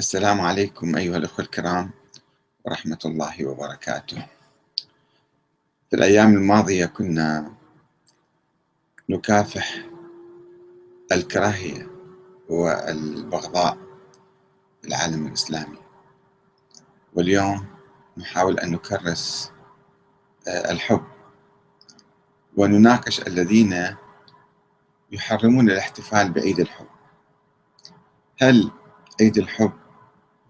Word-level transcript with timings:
السلام 0.00 0.40
عليكم 0.40 0.96
أيها 0.96 1.16
الأخوة 1.16 1.44
الكرام 1.44 1.90
ورحمة 2.64 2.98
الله 3.04 3.46
وبركاته. 3.46 4.26
في 5.90 5.96
الأيام 5.96 6.34
الماضية 6.34 6.86
كنا 6.86 7.52
نكافح 9.08 9.84
الكراهية 11.12 11.88
والبغضاء 12.48 13.78
في 14.82 14.88
العالم 14.88 15.26
الإسلامي، 15.26 15.78
واليوم 17.14 17.66
نحاول 18.16 18.58
أن 18.58 18.70
نكرس 18.70 19.52
آه، 20.48 20.72
الحب 20.72 21.04
ونناقش 22.56 23.20
الذين 23.20 23.96
يحرمون 25.12 25.70
الاحتفال 25.70 26.32
بعيد 26.32 26.60
الحب. 26.60 26.88
هل 28.38 28.70
عيد 29.20 29.38
الحب 29.38 29.79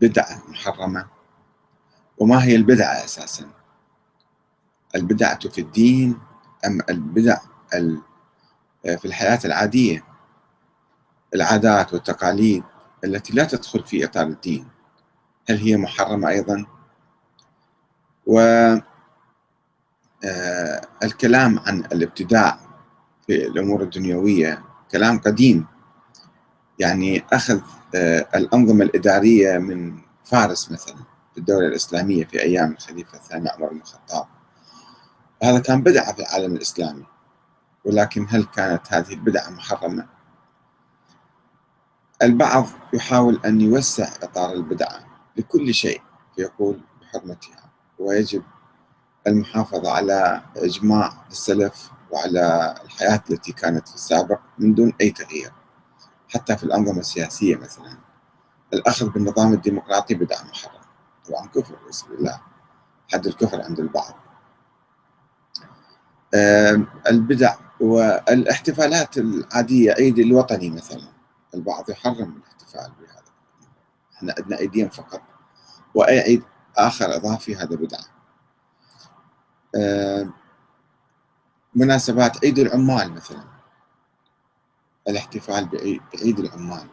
بدعة 0.00 0.42
محرمة. 0.48 1.06
وما 2.18 2.44
هي 2.44 2.56
البدعة 2.56 3.04
أساسا؟ 3.04 3.50
البدعة 4.94 5.48
في 5.48 5.60
الدين 5.60 6.18
أم 6.66 6.80
البدع 6.90 7.38
في 8.82 9.04
الحياة 9.04 9.40
العادية؟ 9.44 10.04
العادات 11.34 11.92
والتقاليد 11.92 12.64
التي 13.04 13.32
لا 13.32 13.44
تدخل 13.44 13.84
في 13.84 14.04
إطار 14.04 14.26
الدين 14.26 14.68
هل 15.50 15.56
هي 15.56 15.76
محرمة 15.76 16.28
أيضا؟ 16.28 16.66
والكلام 18.26 18.82
آه، 21.58 21.62
عن 21.66 21.78
الابتداع 21.78 22.58
في 23.26 23.46
الأمور 23.46 23.82
الدنيوية 23.82 24.64
كلام 24.90 25.18
قديم 25.18 25.66
يعني 26.78 27.24
أخذ 27.32 27.60
الأنظمة 28.34 28.84
الإدارية 28.84 29.58
من 29.58 29.98
فارس 30.24 30.72
مثلا 30.72 30.96
في 31.32 31.38
الدولة 31.38 31.66
الإسلامية 31.66 32.24
في 32.24 32.42
أيام 32.42 32.72
الخليفة 32.72 33.18
الثاني 33.18 33.48
عمر 33.48 33.68
بن 33.68 33.80
الخطاب 33.80 34.26
هذا 35.42 35.58
كان 35.58 35.82
بدعة 35.82 36.12
في 36.12 36.20
العالم 36.20 36.56
الإسلامي 36.56 37.04
ولكن 37.84 38.26
هل 38.30 38.44
كانت 38.44 38.92
هذه 38.92 39.12
البدعة 39.12 39.50
محرمة؟ 39.50 40.06
البعض 42.22 42.66
يحاول 42.92 43.40
أن 43.44 43.60
يوسع 43.60 44.08
إطار 44.22 44.52
البدعة 44.52 45.04
لكل 45.36 45.74
شيء 45.74 46.02
فيقول 46.36 46.80
بحرمتها 47.00 47.70
ويجب 47.98 48.42
المحافظة 49.26 49.92
على 49.92 50.42
إجماع 50.56 51.12
السلف 51.30 51.90
وعلى 52.10 52.74
الحياة 52.84 53.22
التي 53.30 53.52
كانت 53.52 53.88
في 53.88 53.94
السابق 53.94 54.40
من 54.58 54.74
دون 54.74 54.92
أي 55.00 55.10
تغيير 55.10 55.52
حتى 56.34 56.56
في 56.56 56.64
الأنظمة 56.64 57.00
السياسية 57.00 57.56
مثلا. 57.56 57.98
الأخذ 58.72 59.08
بالنظام 59.10 59.52
الديمقراطي 59.52 60.14
بدعة 60.14 60.42
محرم. 60.42 60.80
طبعا 61.28 61.46
كفر 61.46 61.78
بسم 61.88 62.12
الله 62.12 62.40
حد 63.12 63.26
الكفر 63.26 63.62
عند 63.62 63.80
البعض. 63.80 64.14
البدع 67.06 67.54
والاحتفالات 67.80 69.18
العادية 69.18 69.92
عيد 69.92 70.18
الوطني 70.18 70.70
مثلا. 70.70 71.08
البعض 71.54 71.90
يحرم 71.90 72.36
الاحتفال 72.36 72.92
بهذا. 73.00 73.22
إحنا 74.16 74.34
عندنا 74.38 74.56
عيدين 74.56 74.88
فقط. 74.88 75.22
وأي 75.94 76.20
عيد 76.20 76.42
آخر 76.76 77.16
إضافي 77.16 77.56
هذا 77.56 77.76
بدعة 77.76 78.04
مناسبات 81.74 82.44
عيد 82.44 82.58
العمال 82.58 83.12
مثلا. 83.12 83.44
الاحتفال 85.08 85.68
بعيد 85.68 86.38
العمال 86.38 86.86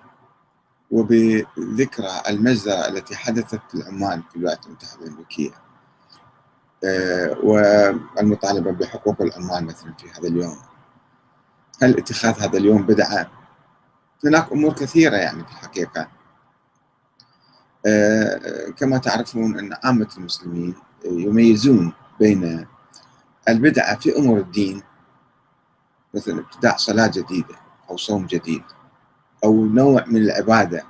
وبذكرى 0.92 2.22
المجزرة 2.28 2.88
التي 2.88 3.16
حدثت 3.16 3.62
للعمال 3.74 4.24
في 4.30 4.36
الولايات 4.36 4.66
المتحدة 4.66 5.06
الأمريكية. 5.06 5.52
آه، 6.84 7.38
والمطالبة 7.44 8.72
بحقوق 8.72 9.22
العمال 9.22 9.66
مثلا 9.66 9.94
في 9.94 10.10
هذا 10.10 10.28
اليوم. 10.28 10.58
هل 11.82 11.98
اتخاذ 11.98 12.40
هذا 12.40 12.58
اليوم 12.58 12.82
بدعة؟ 12.82 13.32
هناك 14.26 14.52
أمور 14.52 14.74
كثيرة 14.74 15.16
يعني 15.16 15.44
في 15.44 15.52
الحقيقة. 15.52 16.08
آه، 17.86 18.70
كما 18.70 18.98
تعرفون 18.98 19.60
أن 19.60 19.78
عامة 19.84 20.08
المسلمين 20.18 20.76
يميزون 21.06 21.94
بين 22.20 22.68
البدعة 23.50 24.00
في 24.00 24.18
أمور 24.18 24.40
الدين 24.40 24.84
مثلا 26.14 26.40
ابتداء 26.40 26.78
صلاة 26.78 27.08
جديدة. 27.08 27.67
أو 27.90 27.98
صوم 27.98 28.26
جديد 28.26 28.64
أو 29.44 29.66
نوع 29.66 30.06
من 30.08 30.18
العبادة 30.18 30.84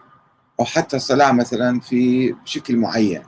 أو 0.60 0.66
حتى 0.66 0.96
الصلاة 0.96 1.32
مثلا 1.32 1.80
في 1.80 2.36
شكل 2.46 2.78
معين. 2.78 3.24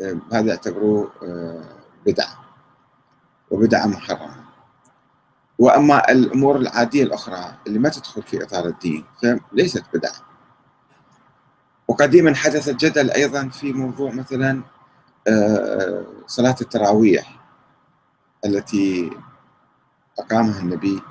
آه، 0.00 0.18
هذا 0.32 0.48
يعتبروه 0.48 1.12
آه، 1.22 1.64
بدعة 2.06 2.44
وبدعة 3.50 3.86
محرمة. 3.86 4.42
وأما 5.58 6.10
الأمور 6.10 6.56
العادية 6.56 7.02
الأخرى 7.02 7.54
اللي 7.66 7.78
ما 7.78 7.88
تدخل 7.88 8.22
في 8.22 8.44
إطار 8.44 8.66
الدين 8.66 9.04
فليست 9.22 9.84
بدعة. 9.94 10.32
وقديما 11.88 12.34
حدث 12.34 12.68
الجدل 12.68 13.10
أيضا 13.10 13.48
في 13.48 13.72
موضوع 13.72 14.12
مثلا 14.12 14.62
آه، 15.28 16.04
صلاة 16.26 16.56
التراويح 16.60 17.40
التي 18.44 19.10
أقامها 20.18 20.60
النبي 20.60 21.02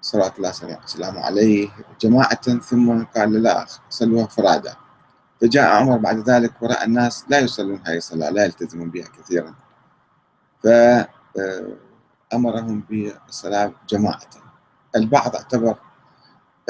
صلاة 0.00 0.32
الله 0.38 0.52
وسلامه 0.84 1.20
عليه. 1.20 1.68
جماعة 2.00 2.58
ثم 2.58 3.04
قال 3.04 3.42
لا 3.42 3.66
صلوها 3.90 4.26
فرادى. 4.26 4.72
فجاء 5.40 5.76
عمر 5.76 5.96
بعد 5.96 6.30
ذلك 6.30 6.62
ورأى 6.62 6.84
الناس 6.84 7.24
لا 7.28 7.38
يصلون 7.38 7.82
هذه 7.86 7.96
الصلاة 7.96 8.30
لا 8.30 8.44
يلتزمون 8.44 8.90
بها 8.90 9.08
كثيرا. 9.08 9.54
فأمرهم 12.32 12.80
بالصلاة 12.90 13.72
جماعة. 13.88 14.20
البعض 14.96 15.36
اعتبر 15.36 15.78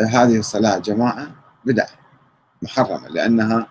هذه 0.01 0.39
الصلاة 0.39 0.79
جماعة 0.79 1.27
بدعة 1.65 1.89
محرمة 2.63 3.09
لأنها 3.09 3.67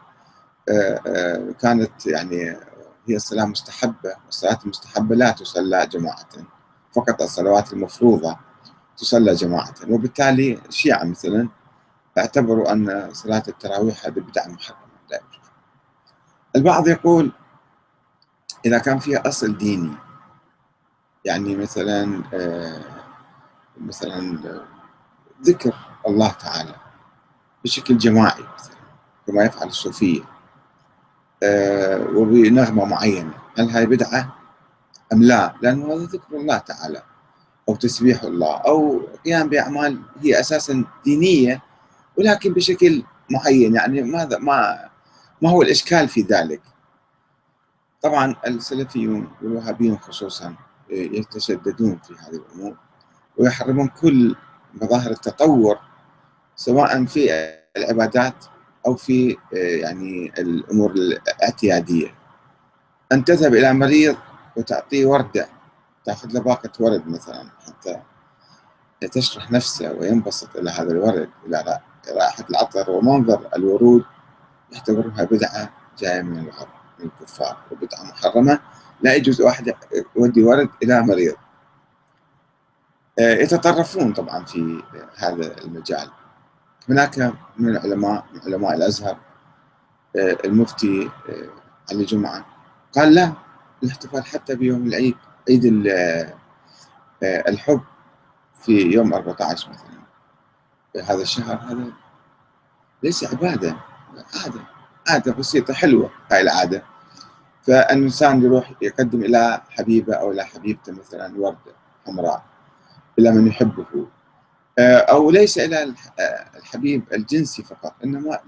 كانت 1.60 2.06
يعني 2.06 2.58
هي 3.08 3.16
الصلاة 3.16 3.46
مستحبة 3.46 4.16
والصلاة 4.26 4.60
المستحبة 4.64 5.16
لا 5.16 5.32
تصلى 5.32 5.88
جماعة. 5.88 6.30
فقط 6.96 7.22
الصلوات 7.22 7.74
المفروضة 7.74 8.38
تصلى 8.98 9.34
جماعة. 9.34 9.74
وبالتالي 9.90 10.60
الشيعة 10.70 11.04
مثلا 11.04 11.50
اعتبروا 12.18 12.72
أن 12.72 13.10
صلاة 13.14 13.44
التراويح 13.48 14.06
هذه 14.06 14.20
بدعة 14.20 14.48
محرمة. 14.48 14.80
لا 15.12 15.18
يجوز 15.18 15.50
البعض 16.56 16.88
يقول 16.88 17.32
إذا 18.66 18.78
كان 18.78 19.00
فيها 19.00 19.28
أصل 19.28 19.58
ديني 19.58 19.92
يعني 21.26 21.56
مثلا 21.56 22.24
آه، 22.34 22.82
مثلا 23.82 24.40
ذكر 25.44 25.74
الله 26.08 26.32
تعالى 26.32 26.76
بشكل 27.64 27.98
جماعي 27.98 28.44
مثلا 28.56 28.76
كما 29.28 29.44
يفعل 29.44 29.68
الصوفية 29.68 30.22
آه، 31.44 32.08
وبنغمة 32.16 32.86
معينة. 32.86 33.34
هل 33.58 33.70
هاي 33.70 33.86
بدعة؟ 33.86 34.36
أم 35.14 35.24
لا؟ 35.24 35.56
لأنه 35.62 35.94
هذا 35.94 36.04
ذكر 36.04 36.38
الله 36.38 36.58
تعالى. 36.58 37.04
أو 37.70 37.76
تسبيح 37.76 38.24
الله 38.24 38.56
أو 38.56 39.02
قيام 39.26 39.50
بأعمال 39.50 40.02
هي 40.22 40.40
أساسا 40.40 40.84
دينية 41.06 41.62
ولكن 42.18 42.54
بشكل 42.54 43.04
معين 43.32 43.76
يعني 43.76 44.02
ماذا 44.02 44.38
ما 44.38 44.90
ما 45.42 45.50
هو 45.50 45.62
الإشكال 45.62 46.08
في 46.08 46.22
ذلك؟ 46.22 46.62
طبعا 48.02 48.36
السلفيون 48.48 49.32
والوهابيون 49.42 49.98
خصوصا 49.98 50.56
يتشددون 50.90 52.00
في 52.08 52.14
هذه 52.14 52.36
الأمور 52.36 52.76
ويحرمون 53.38 53.88
كل 53.88 54.36
مظاهر 54.82 55.12
التطور 55.12 55.80
سواء 56.56 57.06
في 57.06 57.30
العبادات 57.78 58.46
أو 58.88 58.96
في 58.96 59.38
يعني 59.54 60.34
الأمور 60.38 60.92
الاعتيادية. 60.92 62.16
أن 63.12 63.24
تذهب 63.24 63.54
إلى 63.54 63.74
مريض 63.74 64.16
وتعطيه 64.58 65.06
وردة 65.06 65.48
تأخذ 66.06 66.30
له 66.32 66.40
باقة 66.40 66.70
ورد 66.80 67.08
مثلا. 67.08 67.50
حتى 67.88 69.08
تشرح 69.08 69.52
نفسه 69.52 69.92
وينبسط 69.92 70.56
إلى 70.56 70.72
هذا 70.72 70.92
الورد 70.92 71.30
إلى 71.46 71.82
رائحة 72.12 72.46
العطر. 72.50 72.92
ومنظر 72.92 73.50
الورود 73.56 74.06
يعتبرها 74.72 75.24
بدعة 75.24 75.70
جاية 76.00 76.22
من 76.22 76.38
الغرب 76.38 76.68
من 77.00 77.06
الكفار 77.06 77.58
وبدعة 77.72 78.04
محرمة. 78.04 78.60
لا 79.02 79.16
يجوز 79.16 79.42
واحد 79.42 79.74
يودي 80.16 80.44
ورد 80.44 80.70
إلى 80.84 81.02
مريض. 81.02 81.36
آه، 83.20 83.34
يتطرفون 83.34 84.14
طبعا 84.14 84.46
في 84.46 84.84
هذا 85.16 85.58
المجال. 85.64 86.12
هناك 86.90 87.34
من 87.58 87.70
العلماء 87.70 88.26
من 88.34 88.42
علماء 88.46 88.74
الأزهر 88.74 89.18
آه، 90.16 90.38
المفتي 90.46 91.10
آه، 91.30 91.50
علي 91.92 92.04
جمعة 92.04 92.46
قال 92.96 93.14
لا 93.14 93.34
الاحتفال 93.84 94.26
حتى 94.26 94.56
بيوم 94.56 94.88
العيد 94.88 95.16
عيد 95.50 95.66
الحب 97.48 97.82
في 98.62 98.72
يوم 98.72 99.14
14 99.14 99.70
مثلا 99.70 99.96
هذا 101.04 101.22
الشهر 101.22 101.56
هذا 101.56 101.92
ليس 103.04 103.24
عبادة 103.24 103.78
عادة 104.44 104.62
عادة 105.08 105.34
بسيطة 105.34 105.74
حلوة 105.74 106.10
هاي 106.32 106.42
العادة. 106.42 106.84
فالإنسان 107.64 108.44
يروح 108.44 108.74
يقدم 108.82 109.22
إلى 109.22 109.62
حبيبة 109.70 110.16
أو 110.16 110.32
إلى 110.32 110.46
حبيبته 110.46 110.94
مثلا 110.94 111.34
وردة 111.38 111.76
حمراء 112.06 112.44
إلى 113.20 113.32
من 113.32 113.48
يحبه. 113.48 114.08
آه، 114.80 114.98
أو 114.98 115.32
ليس 115.32 115.58
إلى 115.58 115.94
الحبيب 116.58 117.04
الجنسي 117.14 117.64
فقط 117.64 117.96
إنما 118.04 118.40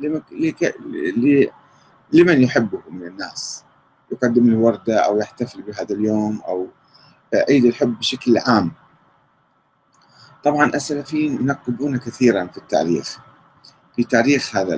لمن 2.13 2.41
يحبه 2.41 2.81
من 2.89 3.07
الناس. 3.07 3.63
يقدم 4.11 4.49
له 4.51 4.57
وردة 4.57 4.99
أو 4.99 5.19
يحتفل 5.19 5.61
بهذا 5.61 5.95
اليوم 5.95 6.41
أو 6.47 6.67
عيد 7.33 7.65
الحب 7.65 7.99
بشكل 7.99 8.37
عام. 8.37 8.71
طبعا 10.43 10.65
السلفيين 10.65 11.33
ينقبون 11.33 11.97
كثيرا 11.97 12.45
في 12.45 12.57
التاريخ 12.57 13.19
في 13.95 14.03
تاريخ 14.03 14.55
هذا 14.55 14.75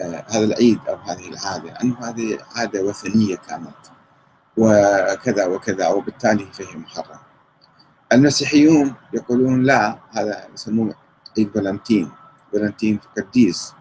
آه، 0.00 0.24
هذا 0.28 0.44
العيد 0.44 0.78
أو 0.88 0.94
هذه 0.94 1.28
العادة 1.28 1.70
أنه 1.82 1.98
هذه 2.00 2.38
عادة 2.56 2.82
وثنية 2.82 3.36
كانت 3.36 3.74
وكذا 4.56 5.46
وكذا 5.46 5.88
وبالتالي 5.88 6.46
فهي 6.52 6.76
محرم 6.76 7.18
المسيحيون 8.12 8.94
يقولون 9.12 9.62
لا 9.62 9.98
هذا 10.10 10.48
يسموه 10.54 10.94
عيد 11.38 11.50
فالنتين 11.50 12.10
فالنتين 12.52 13.00
قديس 13.16 13.74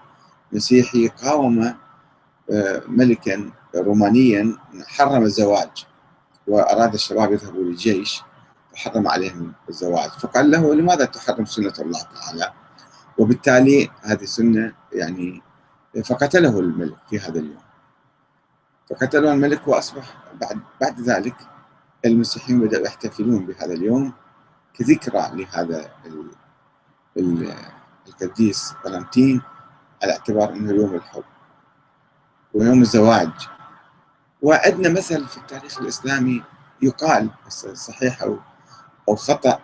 مسيحي 0.52 1.08
قاوم 1.08 1.76
آه، 2.52 2.82
ملكا 2.88 3.52
رومانيا 3.76 4.58
حرم 4.88 5.24
الزواج. 5.24 5.86
وأراد 6.48 6.94
الشباب 6.94 7.32
يذهبوا 7.32 7.64
للجيش 7.64 8.22
وحرم 8.74 9.08
عليهم 9.08 9.54
الزواج. 9.70 10.10
فقال 10.10 10.52
له 10.52 10.76
لماذا 10.76 11.06
تحرم 11.06 11.46
سنة 11.46 11.74
الله 11.80 12.02
تعالى؟ 12.02 12.54
وبالتالي 13.18 13.90
هذه 14.02 14.26
سنة 14.26 14.74
يعني 14.94 15.42
فقتله 16.06 16.60
الملك 16.60 16.98
في 17.10 17.20
هذا 17.20 17.40
اليوم. 17.40 17.64
فقتله 18.90 19.34
الملك 19.34 19.68
وأصبح 19.68 20.16
بعد 20.42 20.60
بعد 20.82 21.02
ذلك 21.02 21.36
المسيحيون 22.06 22.60
بدأوا 22.60 22.86
يحتفلون 22.86 23.46
بهذا 23.46 23.74
اليوم 23.74 24.14
كذكرى 24.74 25.32
لهذا 25.34 25.92
القديس 28.08 28.74
فالنتين 28.84 29.42
على 30.04 30.12
اعتبار 30.12 30.50
إنه 30.50 30.72
يوم 30.74 30.96
الحب 30.96 31.24
ويوم 32.54 32.82
الزواج. 32.82 33.32
وعندنا 34.44 34.90
مثل 34.90 35.28
في 35.28 35.38
التاريخ 35.38 35.82
الإسلامي 35.82 36.44
يقال 36.82 37.30
صحيح 37.74 38.22
أو 38.24 38.38
أو 39.10 39.16
خطأ 39.16 39.60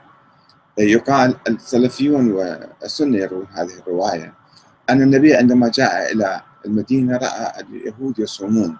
يقال 0.77 1.35
السلفيون 1.47 2.31
والسنة 2.31 3.17
يروون 3.17 3.47
هذه 3.51 3.79
الرواية. 3.79 4.33
أن 4.89 5.01
النبي 5.01 5.35
عندما 5.35 5.69
جاء 5.69 6.11
إلى 6.11 6.41
المدينة 6.65 7.17
رأى 7.17 7.61
اليهود 7.61 8.19
يصومون 8.19 8.77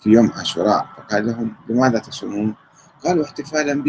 في 0.00 0.10
يوم 0.10 0.32
عاشوراء 0.36 0.86
فقال 0.96 1.26
لهم 1.26 1.54
لماذا 1.68 1.98
تصومون؟ 1.98 2.54
قالوا 3.04 3.24
احتفالا 3.24 3.84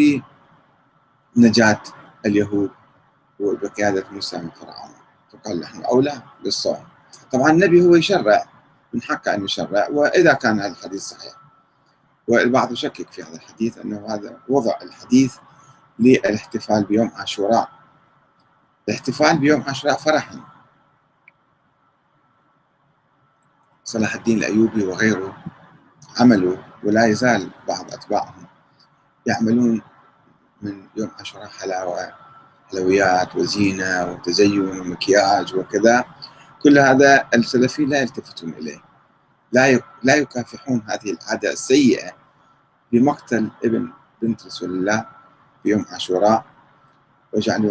بنجاة 1.36 1.81
اليهود 2.25 2.72
وبقيادة 3.39 4.04
موسى 4.12 4.38
من 4.38 4.50
فرعون. 4.50 4.92
فقال 5.33 5.60
نحن 5.60 5.83
أولى 5.83 6.22
بالصوم. 6.44 6.83
طبعا 7.31 7.51
النبي 7.51 7.86
هو 7.86 7.95
يشرع 7.95 8.45
من 8.96 9.02
حقه 9.02 9.34
أن 9.34 9.46
يشرع 9.46 9.88
وإذا 9.88 10.34
كان 10.34 10.60
هذا 10.60 10.72
الحديث 10.72 11.02
صحيح. 11.02 11.34
والبعض 12.28 12.72
يشكك 12.72 13.12
في 13.12 13.24
هذا 13.24 13.36
الحديث 13.36 13.78
أنه 13.78 14.06
هذا 14.10 14.38
وضع 14.50 14.74
الحديث 14.82 15.36
للاحتفال 16.00 16.84
بيوم 16.84 17.12
عاشوراء. 17.16 17.70
الاحتفال 18.90 19.38
بيوم 19.38 19.62
عاشوراء 19.62 19.98
فرحا. 19.98 20.40
صلاح 23.84 24.16
الدين 24.16 24.38
الأيوبي 24.38 24.84
وغيره 24.84 25.38
عملوا 26.20 26.58
ولا 26.84 27.06
يزال 27.06 27.52
بعض 27.68 27.94
أتباعهم 27.94 28.48
يعملون 29.26 29.82
من 30.62 30.88
يوم 30.96 31.12
عاشوراء 31.20 31.48
حلاوة 31.48 32.14
حلويات 32.72 33.36
وزينة 33.36 34.12
وتزين 34.12 34.80
ومكياج 34.80 35.56
وكذا. 35.56 36.06
كل 36.66 36.80
هذا 36.80 37.28
السلفيين 37.34 37.90
لا 37.90 38.02
يلتفتون 38.02 38.50
إليه. 38.50 38.82
لا 39.52 39.80
لا 40.04 40.16
يكافحون 40.16 40.84
هذه 40.88 41.12
العادة 41.12 41.52
السيئة 41.52 42.12
بمقتل 42.92 43.52
ابن 43.66 43.92
بنت 44.22 44.46
رسول 44.46 44.70
الله 44.70 45.06
في 45.64 45.70
يوم 45.70 45.86
عاشوراء 45.90 46.46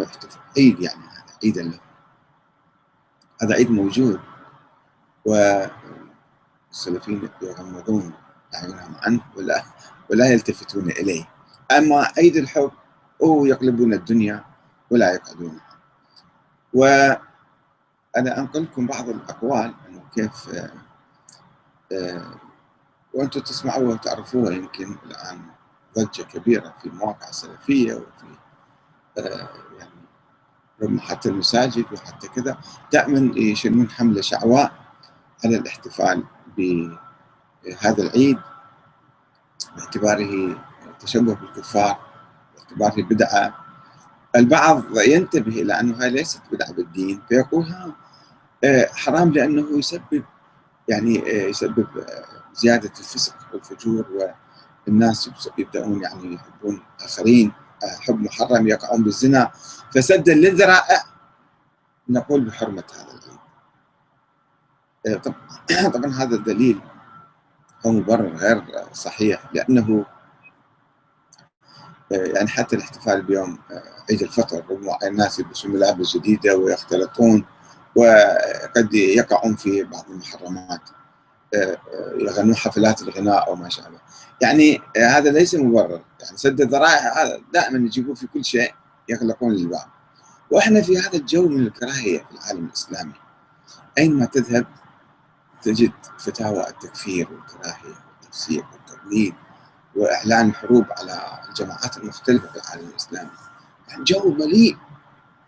يحتفل. 0.03 0.39
عيد 0.57 0.81
يعني 0.81 1.03
هذا 1.03 1.35
عيدا 1.45 1.63
له. 1.63 1.81
هذا 3.43 3.55
عيد 3.55 3.71
موجود. 3.71 4.21
والسلفيين 5.25 7.29
يغمضون 7.43 8.13
أعينهم 8.55 8.95
عنه 9.03 9.21
ولا 9.37 9.63
ولا 10.11 10.33
يلتفتون 10.33 10.91
إليه. 10.91 11.29
أما 11.79 12.09
عيد 12.19 12.37
الحب 12.37 12.71
هو 13.25 13.45
يقلبون 13.45 13.93
الدنيا 13.93 14.45
ولا 14.91 15.15
يقعدونها 15.15 15.65
وأنا 16.75 17.34
أنقل 18.17 18.63
لكم 18.63 18.87
بعض 18.87 19.09
الأقوال 19.09 19.75
أنه 19.89 20.03
كيف 20.15 20.49
آه، 20.49 20.71
آه، 21.93 22.35
وأنتم 23.15 23.41
تسمعوها 23.41 23.95
وتعرفوها 23.95 24.53
يمكن 24.53 24.97
الآن 25.07 25.41
ضجة 25.99 26.23
كبيرة 26.23 26.75
في 26.83 26.89
المواقع 26.89 27.29
السلفية 27.29 27.95
وفي 27.95 28.27
آه، 29.19 29.49
يعني 29.79 31.01
حتى 31.01 31.29
المساجد 31.29 31.85
وحتى 31.93 32.29
كذا 32.29 32.59
دائما 32.93 33.39
يشنون 33.39 33.91
حملة 33.91 34.21
شعواء 34.21 34.73
على 35.45 35.57
الاحتفال 35.57 36.25
بهذا 36.57 38.03
العيد 38.03 38.39
باعتباره 39.77 40.59
تشبه 41.01 41.35
بالكفار 41.35 41.99
باعتباره 42.79 43.03
بدعة. 43.09 43.64
البعض 44.37 44.83
ينتبه 44.99 45.63
إلى 45.63 45.81
أنه 45.81 46.03
هاي 46.03 46.11
ليست 46.11 46.43
بدعة 46.53 46.73
بالدين 46.73 47.21
فيقول 47.29 47.65
ها 47.65 47.93
آه، 48.65 48.89
حرام 48.93 49.33
لأنه 49.33 49.79
يسبب 49.79 50.25
يعني 50.89 51.19
آه، 51.19 51.49
يسبب 51.49 51.99
آه، 51.99 52.25
زيادة 52.55 52.91
الفسق 52.99 53.35
والفجور 53.53 54.33
والناس 54.87 55.31
يبدأون 55.59 56.03
يعني 56.03 56.35
يحبون 56.35 56.83
آخرين 57.01 57.53
حب 58.01 58.21
محرم 58.23 58.67
يقعون 58.67 59.03
بالزنا. 59.05 59.51
فسدا 59.95 60.35
للذرائع 60.35 61.05
نقول 62.09 62.45
بحرمة 62.45 62.85
هذا 62.95 63.09
العيد 63.09 63.39
إيه، 65.71 65.89
طبعا 65.95 66.13
هذا 66.13 66.37
الدليل 66.37 66.81
هو 67.87 67.93
مبرر 67.93 68.37
غير 68.37 68.65
صحيح 68.93 69.45
لأنه 69.55 70.07
يعني 72.17 72.49
حتى 72.49 72.77
الاحتفال 72.77 73.23
بيوم 73.23 73.59
إيه، 73.71 73.83
عيد 74.11 74.23
الفطر 74.23 74.65
الناس 75.05 75.39
يلبسون 75.39 75.71
ملابس 75.71 76.17
جديدة 76.17 76.57
ويختلطون 76.57 77.45
وقد 77.97 78.95
يقعون 78.95 79.57
في 79.57 79.83
بعض 79.83 80.05
المحرمات 80.11 80.81
يغنون 82.19 82.57
حفلات 82.57 83.03
الغناء 83.03 83.49
أو 83.49 83.55
ما 83.55 83.69
شابه. 83.69 83.99
يعني 84.43 84.81
هذا 84.97 85.31
ليس 85.31 85.55
مبرر. 85.55 86.03
يعني 86.21 86.37
سد 86.37 86.61
الذرائع 86.61 87.23
هذا 87.23 87.41
دائما 87.53 87.79
يجيبون 87.79 88.15
في 88.15 88.27
كل 88.27 88.45
شيء 88.45 88.75
يغلقون 89.09 89.53
الباب 89.53 89.87
وإحنا 90.51 90.81
في 90.81 90.99
هذا 90.99 91.15
الجو 91.15 91.49
من 91.49 91.67
الكراهية 91.67 92.19
في 92.19 92.33
العالم 92.33 92.67
الإسلامي. 92.67 93.13
أينما 93.99 94.25
تذهب 94.25 94.67
تجد 95.63 95.93
فتاوى 96.19 96.69
التكفير 96.69 97.29
والكراهية 97.33 97.95
والتفسير 98.23 98.65
والتضليل. 98.73 99.35
وإعلان 99.97 100.49
الحروب 100.49 100.85
على 100.99 101.21
الجماعات 101.49 101.97
المختلفة 101.97 102.49
في 102.49 102.57
العالم 102.57 102.89
الإسلامي. 102.89 103.31
يعني 103.89 104.05
جو 104.05 104.31
مليء 104.39 104.77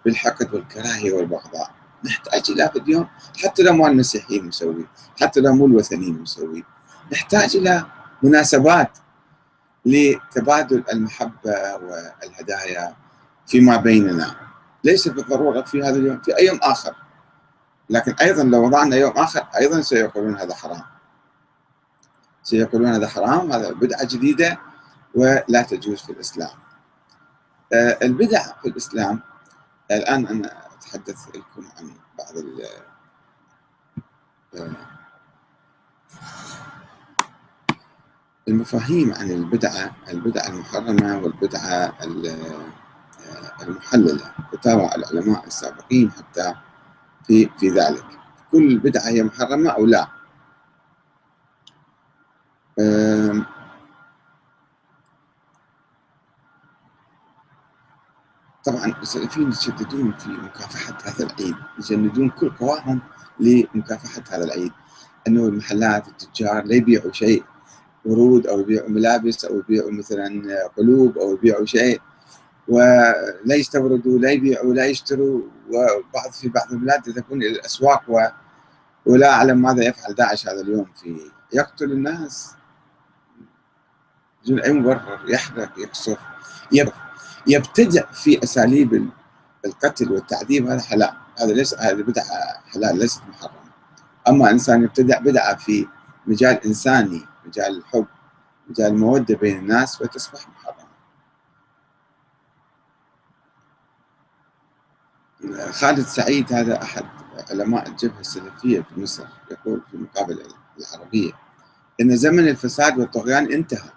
بالحقد 0.04 0.54
والكراهية 0.54 1.12
والبغضاء. 1.12 1.70
نحتاج 2.04 2.44
في 2.44 2.78
اليوم 2.78 3.08
حتى 3.44 3.62
لو 3.62 3.72
مو 3.72 3.86
المسيحيين 3.86 4.44
مسوي 4.44 4.86
حتى 5.20 5.40
لو 5.40 5.54
مو 5.54 5.66
الوثنيين 5.66 6.22
مسوي. 6.22 6.64
نحتاج 7.12 7.56
إلى 7.56 7.86
مناسبات 8.22 8.98
لتبادل 9.86 10.84
المحبة 10.92 11.74
والهدايا 11.74 12.96
فيما 13.46 13.76
بيننا. 13.76 14.36
ليس 14.84 15.08
بالضرورة 15.08 15.62
في 15.62 15.82
هذا 15.82 15.96
اليوم 15.96 16.18
في 16.18 16.38
أي 16.38 16.46
يوم 16.46 16.58
آخر. 16.62 16.94
لكن 17.90 18.12
أيضا 18.12 18.42
لو 18.42 18.64
وضعنا 18.64 18.96
يوم 18.96 19.12
آخر 19.12 19.46
أيضا 19.60 19.80
سيقولون 19.80 20.38
هذا 20.38 20.54
حرام. 20.54 20.82
سيقولون 22.46 22.86
هذا 22.86 23.08
حرام 23.08 23.52
هذا 23.52 23.72
بدعة 23.72 24.04
جديدة 24.04 24.58
ولا 25.14 25.62
تجوز 25.62 25.98
في 26.02 26.12
الإسلام. 26.12 26.50
آه، 27.72 27.98
البدع 28.02 28.42
في 28.62 28.68
الإسلام 28.68 29.20
الآن 29.90 30.26
أنا 30.26 30.52
أتحدث 30.74 31.28
لكم 31.28 31.68
عن 31.78 31.90
بعض 32.18 32.34
آه، 34.54 34.70
المفاهيم 38.48 39.14
عن 39.14 39.30
البدعة 39.30 39.96
البدعة 40.10 40.48
المحرمة 40.48 41.18
والبدعة 41.18 41.62
آه، 41.66 41.94
المحللة. 43.62 44.30
فتاوى 44.52 44.90
العلماء 44.94 45.46
السابقين 45.46 46.10
حتى 46.10 46.54
في 47.26 47.50
في 47.58 47.68
ذلك. 47.68 48.04
كل 48.52 48.78
بدعة 48.78 49.08
هي 49.08 49.22
محرمة 49.22 49.70
أو 49.70 49.86
لا؟ 49.86 50.15
طبعا 58.64 58.94
السلفيين 59.02 59.48
يتشددون 59.48 60.12
في 60.12 60.28
مكافحة 60.28 60.98
هذا 61.04 61.26
العيد 61.26 61.54
يجندون 61.78 62.30
كل 62.30 62.50
قواهم 62.50 63.00
لمكافحة 63.40 64.22
هذا 64.30 64.44
العيد. 64.44 64.72
أنه 65.28 65.48
المحلات 65.48 66.08
التجار 66.08 66.64
لا 66.64 66.74
يبيعوا 66.74 67.12
شيء 67.12 67.44
ورود 68.04 68.46
أو 68.46 68.60
يبيعوا 68.60 68.88
ملابس 68.88 69.44
أو 69.44 69.58
يبيعوا 69.58 69.90
مثلا 69.90 70.28
قلوب 70.76 71.18
أو 71.18 71.32
يبيعوا 71.32 71.64
شيء. 71.64 72.00
ولا 72.68 73.54
يستوردوا 73.54 74.18
لا 74.18 74.30
يبيعوا 74.30 74.74
لا 74.74 74.86
يشتروا. 74.86 75.42
وبعض 75.68 76.30
في 76.32 76.48
بعض 76.48 76.72
البلاد 76.72 77.08
الأسواق 77.32 78.02
و 78.08 78.20
ولا 79.06 79.32
أعلم 79.32 79.62
ماذا 79.62 79.84
يفعل 79.84 80.14
داعش 80.14 80.48
هذا 80.48 80.60
اليوم 80.60 80.86
في 81.02 81.30
يقتل 81.52 81.92
الناس. 81.92 82.56
بدون 84.46 84.60
اي 84.60 84.72
مبرر 84.72 85.20
يحرق 85.28 85.78
يقصف 85.78 86.18
يبتدع 87.46 88.12
في 88.12 88.42
أساليب 88.42 89.10
القتل 89.64 90.12
والتعذيب 90.12 90.66
هذا 90.66 90.80
حلال. 90.80 91.12
هذا 91.38 91.52
ليس 91.52 91.74
هذه 91.74 92.02
بدعة 92.02 92.24
حلال 92.72 92.98
ليست 92.98 93.22
محرمة. 93.28 93.70
أما 94.28 94.50
إنسان 94.50 94.82
يبتدع 94.82 95.18
بدعة 95.18 95.56
في 95.56 95.88
مجال 96.26 96.64
إنساني 96.66 97.22
مجال 97.46 97.78
الحب 97.78 98.06
مجال 98.68 98.86
المودة 98.86 99.36
بين 99.36 99.58
الناس 99.58 99.96
فتصبح 99.96 100.48
محرمة. 100.48 100.86
خالد 105.70 106.06
سعيد 106.06 106.52
هذا 106.52 106.82
أحد 106.82 107.04
علماء 107.50 107.88
الجبهة 107.88 108.20
السلفية 108.20 108.80
في 108.80 109.00
مصر 109.00 109.26
يقول 109.50 109.82
في 109.90 109.94
المقابلة 109.94 110.42
العربية 110.78 111.32
إن 112.00 112.16
زمن 112.16 112.48
الفساد 112.48 112.98
والطغيان 112.98 113.52
انتهى 113.52 113.95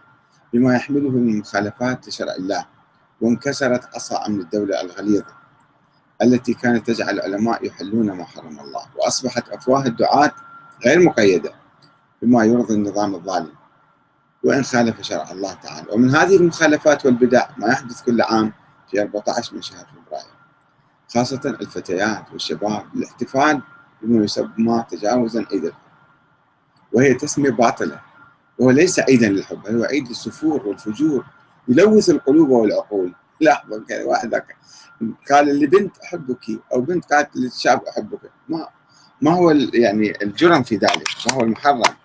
بما 0.53 0.75
يحمله 0.75 1.09
من 1.09 1.39
مخالفات 1.39 2.07
لشرع 2.07 2.35
الله 2.35 2.65
وانكسرت 3.21 3.95
عصا 3.95 4.25
أمن 4.25 4.39
الدولة 4.41 4.81
الغليظة 4.81 5.39
التي 6.21 6.53
كانت 6.53 6.87
تجعل 6.87 7.09
العلماء 7.09 7.65
يحلون 7.65 8.11
ما 8.11 8.25
حرم 8.25 8.59
الله 8.59 8.85
وأصبحت 8.95 9.49
أفواه 9.49 9.85
الدعاة 9.85 10.31
غير 10.85 10.99
مقيدة 10.99 11.53
بما 12.21 12.43
يرضي 12.43 12.73
النظام 12.73 13.15
الظالم. 13.15 13.53
وإن 14.43 14.63
خالف 14.63 15.01
شرع 15.01 15.31
الله 15.31 15.53
تعالى. 15.53 15.87
ومن 15.91 16.15
هذه 16.15 16.35
المخالفات 16.37 17.05
والبدع 17.05 17.49
ما 17.57 17.67
يحدث 17.67 18.01
كل 18.01 18.21
عام 18.21 18.53
في 18.91 19.01
14 19.01 19.55
من 19.55 19.61
شهر 19.61 19.85
فبراير. 19.85 20.25
خاصة 21.13 21.41
الفتيات 21.45 22.31
والشباب 22.31 22.85
للاحتفال 22.95 23.61
بما 24.01 24.23
يسمى 24.23 24.85
تجاوزا 24.89 25.45
عيد 25.51 25.73
وهي 26.93 27.13
تسمية 27.13 27.49
باطلة. 27.49 27.99
وهو 28.59 28.71
ليس 28.71 28.99
عيدا 28.99 29.29
للحب 29.29 29.67
هو 29.67 29.83
عيد 29.83 30.07
للسفور 30.07 30.67
والفجور. 30.67 31.25
يلوث 31.67 32.09
القلوب 32.09 32.49
والعقول. 32.49 33.13
لحظة 33.41 33.83
كذا 33.85 34.05
واحد 34.05 34.43
قال 35.31 35.59
لبنت 35.59 35.97
أحبك 35.97 36.45
أو 36.73 36.81
بنت 36.81 37.13
قالت 37.13 37.35
للشاب 37.35 37.83
أحبك. 37.83 38.19
ما 38.49 38.67
ما 39.21 39.31
هو 39.31 39.51
يعني 39.73 40.23
الجرم 40.23 40.63
في 40.63 40.75
ذلك؟ 40.75 41.07
ما 41.29 41.35
هو 41.35 41.41
المحرم؟ 41.41 41.95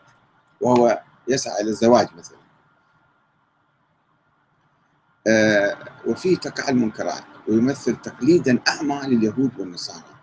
وهو 0.60 1.02
يسعى 1.28 1.60
إلى 1.60 1.70
الزواج 1.70 2.08
مثلا. 2.18 2.38
آه 5.26 5.76
وفيه 6.06 6.36
تقع 6.36 6.68
المنكرات 6.68 7.24
ويمثل 7.48 7.96
تقليدا 7.96 8.58
أعمى 8.68 9.00
لليهود 9.06 9.50
والنصارى. 9.58 10.14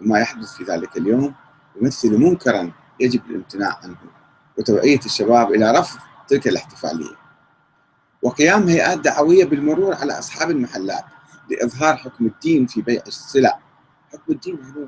وما 0.00 0.18
يحدث 0.18 0.52
في 0.52 0.64
ذلك 0.64 0.96
اليوم 0.96 1.34
يمثل 1.80 2.18
منكرا 2.18 2.72
يجب 3.00 3.26
الامتناع 3.30 3.78
عنه. 3.82 3.96
وتوعية 4.58 5.00
الشباب 5.06 5.52
إلى 5.52 5.70
رفض 5.78 5.98
تلك 6.28 6.48
الاحتفالية. 6.48 7.16
وقيام 8.22 8.68
هيئات 8.68 8.98
دعوية 8.98 9.44
بالمرور 9.44 9.94
على 9.94 10.18
أصحاب 10.18 10.50
المحلات 10.50 11.04
لإظهار 11.50 11.96
حكم 11.96 12.26
الدين 12.26 12.66
في 12.66 12.82
بيع 12.82 13.02
السلع. 13.06 13.58
حكم 14.12 14.32
الدين 14.32 14.58
هو 14.64 14.86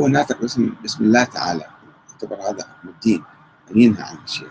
هو 0.00 0.08
ناطق 0.08 0.40
باسم, 0.40 0.74
باسم 0.82 1.04
الله 1.04 1.24
تعالى. 1.24 1.64
يعتبر 2.10 2.36
هذا 2.36 2.62
حكم 2.62 2.88
الدين. 2.88 3.24
أن 3.70 3.80
ينهى 3.80 4.02
عن 4.02 4.16
الشيء. 4.24 4.48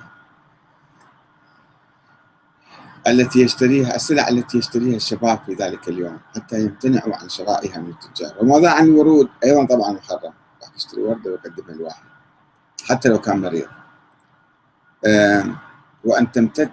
التي 3.07 3.41
يشتريها 3.41 3.95
السلع 3.95 4.27
التي 4.27 4.57
يشتريها 4.57 4.95
الشباب 4.95 5.39
في 5.45 5.53
ذلك 5.53 5.87
اليوم 5.87 6.19
حتى 6.35 6.61
يمتنعوا 6.61 7.15
عن 7.15 7.29
شرائها 7.29 7.79
من 7.79 7.89
التجار. 7.89 8.35
وموضوع 8.41 8.71
عن 8.71 8.85
الورود؟ 8.85 9.29
أيضا 9.43 9.65
طبعا 9.65 9.91
محرم. 9.91 10.33
راح 10.61 10.75
يشتري 10.75 11.01
ورده 11.01 11.31
ويقدمها 11.31 11.75
لواحد. 11.75 12.03
حتى 12.83 13.09
لو 13.09 13.21
كان 13.21 13.41
مريض. 13.41 13.67
وأن 16.03 16.31
تمتد 16.31 16.71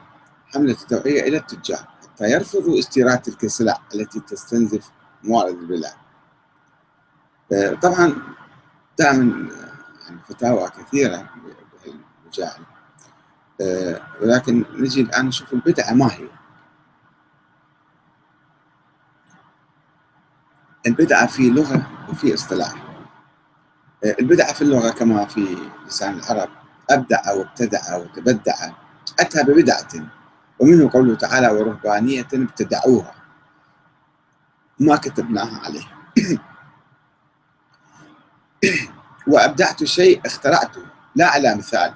حملة 0.55 0.73
التوعية 0.73 1.23
إلى 1.23 1.37
التجار 1.37 1.89
حتى 2.03 2.31
يرفضوا 2.31 2.79
استيراد 2.79 3.23
تلك 3.23 3.45
السلع 3.45 3.81
التي 3.95 4.21
تستنزف 4.21 4.91
موارد 5.25 5.59
البلاد. 5.59 5.95
طبعا 7.83 8.17
دائما 8.99 9.49
يعني 10.05 10.19
فتاوى 10.29 10.69
كثيرة 10.69 11.31
بهالمجال 11.85 12.67
آه، 13.61 14.01
ولكن 14.21 14.65
نجي 14.75 15.01
الآن 15.01 15.27
نشوف 15.27 15.53
البدعة 15.53 15.93
ما 15.93 16.07
هي؟ 16.13 16.29
البدعة 20.87 21.27
في 21.27 21.51
لغة 21.51 21.87
وفي 22.09 22.35
اصطلاح. 22.35 22.75
آه، 24.05 24.17
البدعة 24.21 24.53
في 24.53 24.63
اللغة 24.63 24.91
كما 24.91 25.25
في 25.25 25.57
لسان 25.87 26.19
العرب 26.19 26.49
أبدع 26.91 27.33
وابتدع 27.33 27.97
وتبدع. 27.97 28.71
أتى 29.21 29.43
ببدعة 29.43 29.89
ومنه 30.59 30.91
قوله 30.91 31.15
تعالى 31.15 31.49
ورهبانية 31.49 32.29
ابتدعوها. 32.33 33.15
ما 34.81 34.97
كتبناها 34.97 35.61
عليه. 35.65 35.85
وأبدعت 39.33 39.85
شيء 39.85 40.21
اخترعته 40.27 40.83
لا 41.17 41.27
على 41.27 41.55
مثال 41.55 41.95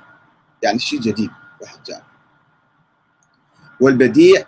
يعني 0.63 0.79
شيء 0.79 1.01
جديد 1.01 1.31
وحجاب. 1.63 2.03
والبديع 3.81 4.45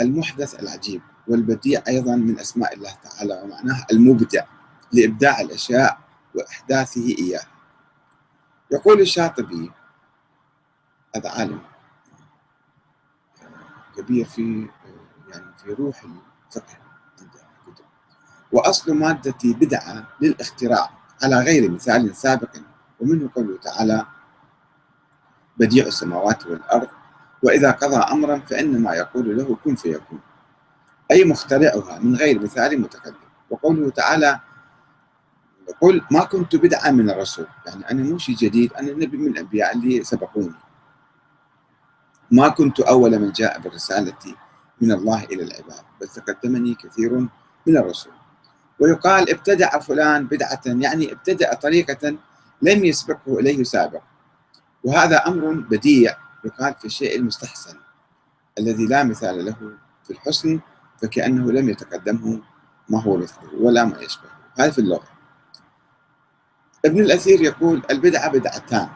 المحدث 0.00 0.60
العجيب 0.60 1.02
والبديع 1.28 1.82
أيضا 1.88 2.16
من 2.16 2.38
أسماء 2.40 2.74
الله 2.74 2.92
تعالى 3.04 3.42
ومعناه 3.44 3.86
المبدع 3.92 4.44
لإبداع 4.92 5.40
الأشياء 5.40 5.98
وإحداثه 6.34 7.06
إياها 7.18 7.55
يقول 8.70 9.00
الشاطبي 9.00 9.70
هذا 11.16 11.30
عالم 11.30 11.60
كبير 13.96 14.24
في 14.24 14.68
يعني 15.28 15.52
في 15.64 15.72
روح 15.72 16.04
الفقه 16.04 16.78
وأصل 18.52 18.94
مادة 18.94 19.34
بدعة 19.44 20.06
للاختراع 20.20 20.90
على 21.22 21.36
غير 21.40 21.70
مثال 21.70 22.16
سابق 22.16 22.56
ومنه 23.00 23.30
قوله 23.34 23.58
تعالى 23.58 24.06
بديع 25.56 25.86
السماوات 25.86 26.46
والأرض 26.46 26.88
وإذا 27.42 27.70
قضى 27.70 27.96
أمرا 27.96 28.38
فإنما 28.38 28.94
يقول 28.94 29.36
له 29.36 29.56
كن 29.64 29.74
فيكون. 29.74 30.20
أي 31.10 31.24
مخترعها 31.24 31.98
من 31.98 32.16
غير 32.16 32.40
مثال 32.42 32.80
متقدم 32.80 33.16
وقوله 33.50 33.90
تعالى 33.90 34.40
يقول 35.68 36.02
ما 36.10 36.24
كنت 36.24 36.56
بدعا 36.56 36.90
من 36.90 37.10
الرسول. 37.10 37.46
يعني 37.66 37.90
أنا 37.90 38.02
مو 38.02 38.18
شيء 38.18 38.36
جديد 38.36 38.72
أنا 38.72 38.92
نبي 38.92 39.16
من 39.16 39.26
الأنبياء 39.26 39.76
اللي 39.76 40.04
سبقوني. 40.04 40.54
ما 42.30 42.48
كنت 42.48 42.80
أول 42.80 43.18
من 43.18 43.32
جاء 43.32 43.60
بالرسالة 43.60 44.16
من 44.80 44.92
الله 44.92 45.24
إلى 45.24 45.42
العباد 45.42 45.84
بل 46.00 46.08
تقدمني 46.08 46.74
كثير 46.74 47.18
من 47.66 47.76
الرسول. 47.76 48.12
ويقال 48.80 49.30
ابتدع 49.30 49.78
فلان 49.78 50.26
بدعة 50.26 50.62
يعني 50.66 51.12
ابتدأ 51.12 51.54
طريقة 51.54 52.16
لم 52.62 52.84
يسبقه 52.84 53.38
إليه 53.38 53.62
سابق. 53.62 54.02
وهذا 54.84 55.16
أمر 55.26 55.52
بديع 55.52 56.16
يقال 56.44 56.74
في 56.74 56.84
الشيء 56.84 57.16
المستحسن 57.16 57.76
الذي 58.58 58.86
لا 58.86 59.04
مثال 59.04 59.44
له 59.44 59.56
في 60.04 60.10
الحسن 60.10 60.60
فكأنه 61.02 61.52
لم 61.52 61.68
يتقدمه 61.68 62.40
ما 62.88 63.02
هو 63.02 63.16
مثله 63.16 63.54
ولا 63.60 63.84
ما 63.84 64.00
يشبهه. 64.00 64.36
هذا 64.58 64.70
في 64.70 64.78
اللغة. 64.78 65.15
ابن 66.84 67.00
الأثير 67.00 67.40
يقول 67.40 67.82
البدعة 67.90 68.28
بدعتان 68.32 68.88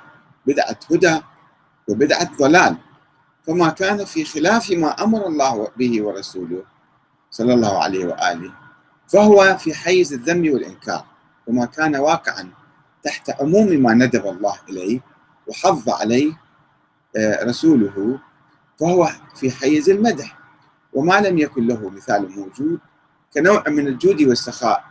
بدعة 0.47 0.77
هدى 0.91 1.21
وبدعة 1.89 2.37
ضلال. 2.39 2.77
فما 3.47 3.69
كان 3.69 4.05
في 4.05 4.25
خلاف 4.25 4.71
ما 4.71 5.05
أمر 5.05 5.27
الله 5.27 5.69
به 5.77 6.03
ورسوله 6.03 6.63
صلى 7.31 7.55
الله 7.55 7.83
عليه 7.83 8.07
وآله 8.07 8.53
فهو 9.09 9.57
في 9.59 9.75
حيز 9.75 10.13
الذم 10.13 10.53
والإنكار. 10.53 11.05
وما 11.47 11.67
كان 11.67 11.97
واقعا 11.97 12.51
تحت 13.03 13.31
عموم 13.41 13.67
ما 13.67 13.95
ندب 13.95 14.27
الله 14.27 14.55
إليه 14.69 15.01
وحض 15.47 15.91
عليه 15.91 16.33
آه، 17.17 17.45
رسوله 17.45 18.19
فهو 18.81 19.11
في 19.35 19.51
حيز 19.51 19.91
المدح. 19.91 20.39
وما 20.93 21.21
لم 21.21 21.39
يكن 21.39 21.67
له 21.67 21.89
مثال 21.91 22.31
موجود 22.31 22.79
كنوع 23.35 23.65
من 23.69 23.87
الجود 23.87 24.23
والسخاء. 24.23 24.90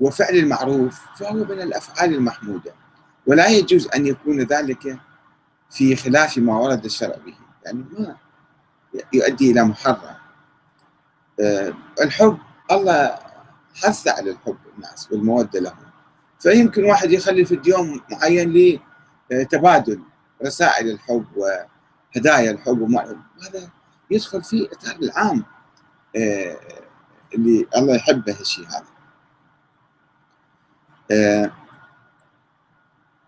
وفعل 0.00 0.34
المعروف 0.34 1.00
فهو 1.16 1.34
من 1.34 1.60
الأفعال 1.60 2.14
المحمودة. 2.14 2.74
ولا 3.26 3.48
يجوز 3.48 3.88
أن 3.94 4.06
يكون 4.06 4.40
ذلك 4.40 4.98
في 5.70 5.96
خلاف 5.96 6.38
ما 6.38 6.58
ورد 6.58 6.84
الشرع 6.84 7.16
به. 7.26 7.34
يعني 7.64 7.84
ما 7.98 8.16
يؤدي 9.12 9.50
إلى 9.50 9.64
محرم. 9.64 10.16
آه، 11.40 11.74
الحب 12.00 12.38
الله 12.70 13.18
حث 13.74 14.08
على 14.08 14.30
الحب 14.30 14.58
الناس 14.76 15.12
والمودة 15.12 15.60
لهم. 15.60 15.86
فيمكن 16.40 16.84
واحد 16.84 17.10
يخلي 17.10 17.44
في 17.44 17.54
اليوم 17.54 18.00
معين 18.10 18.80
لتبادل 19.30 20.00
رسائل 20.46 20.90
الحب 20.90 21.26
وهدايا 21.36 22.50
الحب 22.50 22.80
وما 22.80 23.02
هذا 23.48 23.70
يدخل 24.10 24.42
في 24.42 24.68
إطار 24.72 24.96
العام 25.02 25.44
آه، 26.16 26.56
اللي 27.34 27.66
الله 27.76 27.96
يحبه 27.96 28.40
الشيء 28.40 28.66
هذا. 28.66 28.95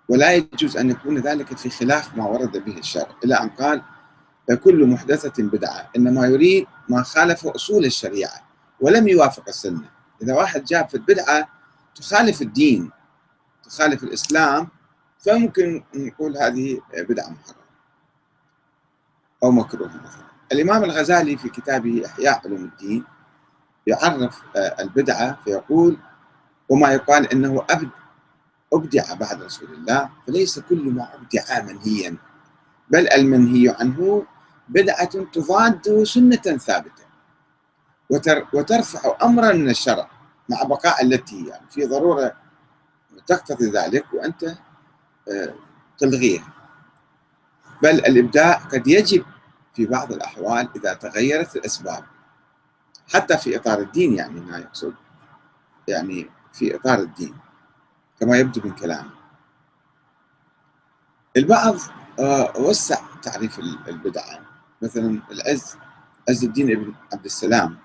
ولا 0.08 0.32
يجوز 0.32 0.76
أن 0.76 0.90
يكون 0.90 1.18
ذلك 1.18 1.56
في 1.56 1.70
خلاف 1.70 2.16
ما 2.16 2.26
ورد 2.26 2.64
به 2.64 2.78
الشرع. 2.78 3.08
إلى 3.25 3.35
أن 3.35 3.49
قال 3.49 3.82
كل 4.64 4.87
محدثة 4.87 5.42
بدعة 5.42 5.90
إنما 5.97 6.26
يريد 6.26 6.66
ما 6.88 7.02
خالف 7.02 7.47
أصول 7.47 7.85
الشريعة 7.85 8.42
ولم 8.80 9.08
يوافق 9.08 9.44
السنة. 9.49 9.90
إذا 10.23 10.35
واحد 10.35 10.64
جاب 10.64 10.88
في 10.88 10.94
البدعة 10.94 11.49
تخالف 11.94 12.42
الدين 12.42 12.90
تخالف 13.64 14.02
الإسلام 14.02 14.68
فممكن 15.18 15.85
نقول 15.94 16.37
هذه 16.37 16.80
بدعة 17.08 17.28
محرمة 17.28 17.58
أو 19.42 19.50
مكروهة 19.50 19.97
مثلا. 19.97 20.28
الإمام 20.52 20.85
الغزالي 20.85 21.37
في 21.37 21.49
كتابه 21.49 22.02
إحياء 22.06 22.40
علوم 22.44 22.64
الدين 22.64 23.04
يعرف 23.87 24.42
آه، 24.56 24.76
البدعة 24.82 25.38
فيقول 25.44 25.97
وما 26.68 26.92
يقال 26.92 27.32
إنه 27.32 27.66
أبدع 28.72 29.14
بعد 29.14 29.42
رسول 29.42 29.75
الله 29.75 30.10
فليس 30.26 30.58
كل 30.58 30.90
ما 30.90 31.14
أبدع 31.14 31.62
منهيا 31.62 32.16
بل 32.90 33.08
المنهي 33.08 33.76
عنه 33.80 34.26
بدعة 34.68 35.25
تضاد 35.32 36.04
سنة 36.04 36.37
ثابتة 36.37 37.08
وترفع 38.52 39.16
امرا 39.22 39.52
من 39.52 39.70
الشرع 39.70 40.10
مع 40.48 40.62
بقاء 40.62 41.04
التي 41.04 41.46
يعني 41.46 41.66
في 41.70 41.87
ضرورة 41.87 42.32
تقتضي 43.26 43.70
ذلك 43.70 44.04
وأنت 44.12 44.44
آه، 45.28 45.54
تلغيها. 45.98 46.52
بل 47.82 47.90
الإبداع 47.90 48.52
قد 48.52 48.87
يجب 48.87 49.25
في 49.75 49.87
بعض 49.87 50.12
الأحوال 50.12 50.68
إذا 50.76 50.94
تغيرت 50.94 51.56
الأسباب 51.56 52.04
حتى 53.12 53.38
في 53.38 53.56
إطار 53.56 53.78
الدين 53.78 54.14
يعني 54.14 54.40
ما 54.40 54.58
يقصد. 54.58 54.94
يعني 55.88 56.30
في 56.58 56.76
إطار 56.76 56.98
الدين 56.98 57.36
كما 58.20 58.36
يبدو 58.38 58.60
من 58.64 58.72
كلامه. 58.74 59.10
البعض 61.36 61.74
آه، 62.20 62.52
وسع 62.56 63.00
تعريف 63.22 63.58
البدعة. 63.88 64.40
مثلا 64.82 65.22
العز 65.30 65.76
عز 66.28 66.44
الدين 66.44 66.70
ابن 66.70 66.94
عبد 67.12 67.24
السلام 67.24 67.78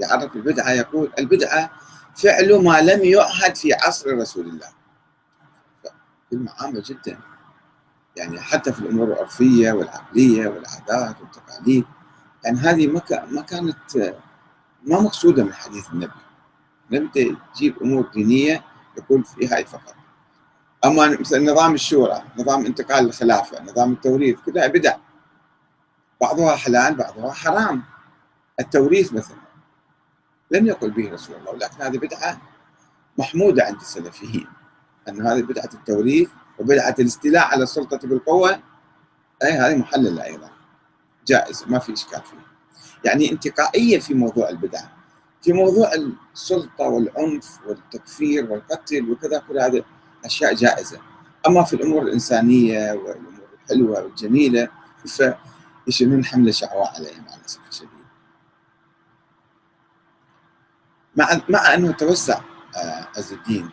يعرف 0.00 0.36
البدعة 0.36 0.70
يقول 0.70 1.12
البدعة 1.18 1.70
فعل 2.16 2.64
ما 2.64 2.80
لم 2.80 3.04
يعهد 3.04 3.56
في 3.56 3.74
عصر 3.74 4.18
رسول 4.18 4.46
الله. 4.46 4.68
كلمة 6.30 6.52
عامة 6.58 6.82
جدا. 6.86 7.18
يعني 8.16 8.40
حتى 8.40 8.72
في 8.72 8.80
الأمور 8.80 9.08
العرفية 9.08 9.72
والعقلية 9.72 10.48
والعادات 10.48 11.20
والتقاليد. 11.20 11.84
يعني 12.44 12.58
هذه 12.58 12.86
ما 12.86 13.02
ما 13.30 13.42
كانت 13.42 13.96
ما 14.86 15.00
مقصودة 15.00 15.44
من 15.44 15.54
حديث 15.54 15.90
النبي. 15.92 16.29
النبي 16.92 17.36
يجيب 17.56 17.82
أمور 17.82 18.10
دينية 18.14 18.64
يقول 18.98 19.24
فيها 19.24 19.56
أي 19.56 19.64
فقط. 19.64 19.94
أما 20.84 21.08
مثل 21.20 21.52
نظام 21.52 21.74
الشورى 21.74 22.22
نظام 22.38 22.66
انتقال 22.66 23.06
الخلافة 23.06 23.62
نظام 23.62 23.92
التوريث 23.92 24.38
كلها 24.46 24.66
بدع. 24.66 24.96
بعضها 26.20 26.56
حلال 26.56 26.94
بعضها 26.94 27.32
حرام. 27.32 27.82
التوريث 28.60 29.12
مثلا 29.12 29.36
لم 30.50 30.66
يقل 30.66 30.90
به 30.90 31.10
رسول 31.12 31.36
الله 31.36 31.50
ولكن 31.50 31.82
هذه 31.82 31.98
بدعة 31.98 32.40
محمودة 33.18 33.64
عند 33.64 33.80
السلفيين 33.80 34.46
أن 35.08 35.26
هذه 35.26 35.42
بدعة 35.42 35.70
التوريث 35.74 36.28
وبدعة 36.58 36.94
الاستيلاء 36.98 37.46
على 37.46 37.62
السلطة 37.62 38.08
بالقوة. 38.08 38.60
أي 39.42 39.52
هذه 39.52 39.76
محللة 39.76 40.24
أيضا. 40.24 40.50
جائزة 41.26 41.66
ما 41.68 41.78
في 41.78 41.92
إشكال 41.92 42.22
فيها. 42.22 42.50
يعني 43.04 43.32
انتقائية 43.32 43.98
في 43.98 44.14
موضوع 44.14 44.48
البدعة 44.48 44.99
في 45.42 45.52
موضوع 45.52 45.90
السلطة 46.34 46.84
والعنف 46.84 47.58
والتكفير 47.66 48.52
والقتل 48.52 49.10
وكذا 49.10 49.38
كل 49.38 49.58
هذه 49.58 49.84
أشياء 50.24 50.54
جائزة. 50.54 51.00
أما 51.46 51.64
في 51.64 51.76
الأمور 51.76 52.02
الإنسانية 52.02 52.92
والأمور 52.92 53.32
الحلوة 53.64 54.02
والجميلة 54.02 54.68
فيشيلون 55.86 56.24
حملة 56.24 56.52
شعواء 56.52 56.94
عليهم 56.94 57.24
على 57.28 57.40
الأسف 57.40 57.60
الشديد 57.68 57.90
مع 61.16 61.40
مع 61.48 61.74
أنه 61.74 61.92
توسع 61.92 62.40
آه، 62.76 63.08
عز 63.16 63.32
الدين 63.32 63.70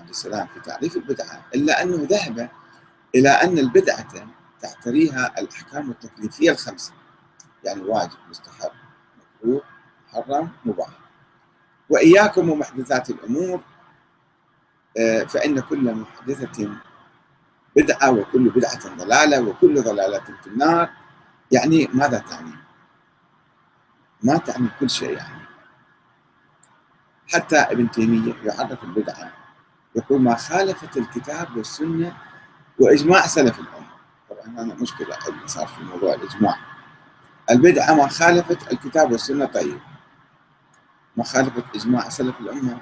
عبد 0.00 0.08
السلام 0.08 0.46
في 0.46 0.60
تعريف 0.60 0.96
البدعة 0.96 1.46
إلا 1.54 1.82
أنه 1.82 2.06
ذهب 2.10 2.50
إلى 3.14 3.28
أن 3.28 3.58
البدعة 3.58 4.28
تعتريها 4.60 5.34
الأحكام 5.38 5.90
التكليفية 5.90 6.50
الخمسة. 6.50 6.92
يعني 7.64 7.82
واجب 7.82 8.16
مستحب 8.30 8.70
مكروه 9.18 9.62
محرم 10.14 10.48
مباح. 10.64 10.88
وإياكم 11.90 12.50
ومحدثات 12.50 13.10
الأمور 13.10 13.60
آه، 14.98 15.24
فإن 15.24 15.60
كل 15.60 15.94
محدثة 15.94 16.70
بدعة 17.76 18.10
وكل 18.10 18.50
بدعة 18.50 18.96
ضلالة 18.96 19.40
وكل 19.40 19.82
ضلالة 19.82 20.24
في 20.42 20.46
النار. 20.46 20.90
يعني 21.52 21.88
ماذا 21.94 22.18
تعني؟ 22.18 22.54
ما 24.22 24.36
تعني 24.36 24.68
كل 24.80 24.90
شيء 24.90 25.16
يعني. 25.16 25.44
حتى 27.32 27.56
ابن 27.56 27.90
تيمية 27.90 28.34
يعرف 28.44 28.84
البدعة 28.84 29.32
يقول 29.96 30.20
ما 30.20 30.34
خالفت 30.34 30.96
الكتاب 30.96 31.56
والسنة 31.56 32.16
وإجماع 32.80 33.26
سلف 33.26 33.58
الأمة. 33.58 33.94
طبعا 34.30 34.54
هذا 34.58 34.74
مشكلة 34.74 35.16
صار 35.46 35.66
في 35.66 35.82
موضوع 35.82 36.14
الإجماع. 36.14 36.56
البدعة 37.50 37.94
ما 37.94 38.08
خالفت 38.08 38.72
الكتاب 38.72 39.12
والسنة 39.12 39.44
طيب. 39.44 39.78
ما 41.16 41.24
خالفت 41.24 41.64
إجماع 41.74 42.08
سلف 42.08 42.40
الأمة. 42.40 42.80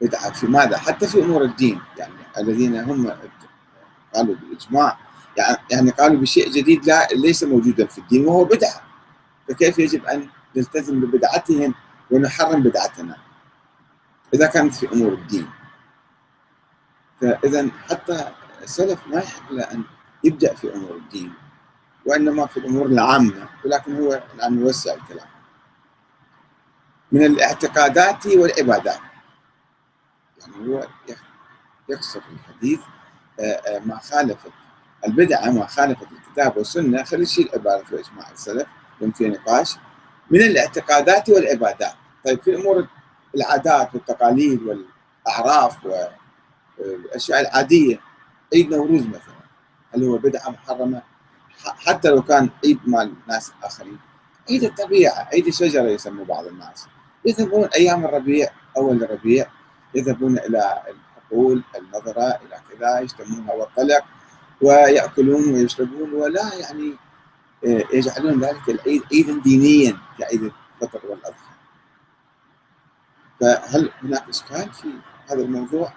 بدعة 0.00 0.32
في 0.32 0.46
ماذا؟ 0.46 0.78
حتى 0.78 1.06
في 1.06 1.22
أمور 1.22 1.42
الدين. 1.42 1.80
يعني 1.96 2.14
الذين 2.38 2.76
هم 2.76 3.12
قالوا 4.14 4.34
بالإجماع 4.34 4.98
يعني, 5.36 5.56
يعني 5.70 5.90
قالوا 5.90 6.20
بشيء 6.20 6.50
جديد 6.50 6.86
لا 6.86 7.06
ليس 7.06 7.44
موجودا 7.44 7.86
في 7.86 7.98
الدين 7.98 8.26
وهو 8.26 8.44
بدعة. 8.44 8.82
فكيف 9.48 9.78
يجب 9.78 10.04
أن 10.04 10.28
نلتزم 10.56 11.00
ببدعتهم 11.00 11.74
ونحرم 12.10 12.62
بدعتنا؟ 12.62 13.16
إذا 14.34 14.46
كانت 14.46 14.74
في 14.74 14.92
أمور 14.92 15.12
الدين. 15.12 15.50
فإذا 17.20 17.70
حتى 17.90 18.32
السلف 18.62 19.06
ما 19.06 19.18
يحق 19.18 19.52
له 19.52 19.62
أن 19.62 19.82
يبدأ 20.24 20.54
في 20.54 20.74
أمور 20.74 20.96
الدين. 20.96 21.32
وإنما 22.08 22.46
في 22.46 22.56
الأمور 22.56 22.86
العامة 22.86 23.48
ولكن 23.64 23.96
هو 24.00 24.22
الآن 24.34 24.60
يوسع 24.60 24.94
الكلام. 24.94 25.26
من 27.12 27.24
الاعتقادات 27.24 28.26
والعبادات. 28.26 29.00
يعني 30.40 30.68
هو 30.68 30.86
يقصر 31.88 32.20
الحديث 32.32 32.80
آه، 33.40 33.42
آه، 33.42 33.78
ما 33.78 33.98
خالفت 33.98 34.50
البدعة 35.06 35.50
ما 35.50 35.66
خالفت 35.66 36.06
الكتاب 36.12 36.56
والسنة. 36.56 37.02
خلي 37.04 37.22
يشيل 37.22 37.50
عبارة 37.54 37.84
وإجماع 37.92 38.30
السلف 38.30 38.66
لأن 39.00 39.12
في 39.12 39.28
نقاش. 39.28 39.76
من 40.30 40.40
الاعتقادات 40.40 41.28
والعبادات. 41.28 41.94
طيب 42.24 42.42
في 42.42 42.54
أمور 42.56 42.86
العادات 43.34 43.94
والتقاليد 43.94 44.62
والأعراف 44.62 45.76
والأشياء 46.78 47.40
العادية. 47.40 48.00
عيد 48.54 48.74
نوروز 48.74 49.06
مثلا. 49.06 49.38
هل 49.94 50.04
هو 50.04 50.18
بدعة 50.18 50.50
محرمة؟ 50.50 51.02
حتى 51.64 52.08
لو 52.08 52.22
كان 52.22 52.50
عيد 52.64 52.78
مال 52.86 53.14
ناس 53.28 53.52
آخرين 53.62 53.98
عيد 54.50 54.64
الطبيعة 54.64 55.28
عيد 55.32 55.46
الشجرة 55.46 55.82
يسموه 55.82 56.24
بعض 56.24 56.46
الناس 56.46 56.86
يذهبون 57.24 57.64
أيام 57.64 58.04
الربيع 58.04 58.48
أول 58.76 59.02
الربيع 59.02 59.46
يذهبون 59.94 60.38
إلى 60.38 60.82
الحقول 60.88 61.62
المضره 61.76 62.22
إلى 62.22 62.60
كذا 62.70 63.00
يشتمونها 63.00 63.54
والطلق 63.54 64.04
ويأكلون 64.60 65.54
ويشربون 65.54 66.12
ولا 66.12 66.54
يعني 66.54 66.94
آه، 67.66 67.84
يجعلون 67.92 68.40
ذلك 68.40 68.68
العيد 68.68 69.02
عيدا 69.12 69.40
دينيا 69.42 69.98
كعيد 70.18 70.42
الفطر 70.42 71.00
والأضحى. 71.08 71.48
فهل 73.40 73.90
هناك 74.02 74.28
إشكال 74.28 74.72
في 74.72 74.88
هذا 75.30 75.42
الموضوع؟ 75.42 75.92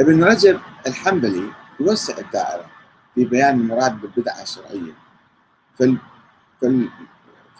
ابن 0.00 0.24
رجب 0.24 0.60
الحنبلي 0.86 1.52
يوسع 1.80 2.18
الدائرة 2.18 2.66
في 3.14 3.24
بيان 3.24 3.60
المراد 3.60 4.00
بالبدعة 4.00 4.42
الشرعية. 4.42 4.92
فال... 5.78 5.98
فال... 6.60 6.88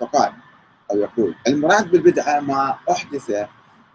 فقال 0.00 0.32
أو 0.90 0.96
يقول 0.96 1.34
المراد 1.48 1.90
بالبدعة 1.90 2.40
ما 2.40 2.78
أحدث 2.90 3.46